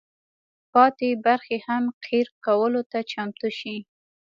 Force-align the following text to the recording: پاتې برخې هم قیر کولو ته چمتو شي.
پاتې 0.73 1.09
برخې 1.25 1.57
هم 1.67 1.83
قیر 2.05 2.27
کولو 2.45 2.81
ته 2.91 2.99
چمتو 3.11 3.47
شي. 3.59 3.77